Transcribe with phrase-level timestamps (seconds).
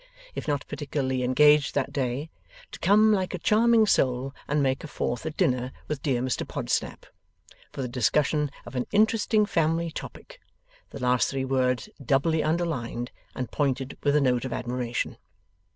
[0.33, 2.31] if not particularly engaged that day,
[2.71, 6.43] to come like a charming soul and make a fourth at dinner with dear Mr
[6.43, 7.05] Podsnap,
[7.71, 10.39] for the discussion of an interesting family topic;
[10.89, 15.17] the last three words doubly underlined and pointed with a note of admiration.